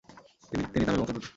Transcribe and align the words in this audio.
তিনি 0.71 0.83
তামিল 0.85 0.99
বংশোদ্ভূত। 1.01 1.25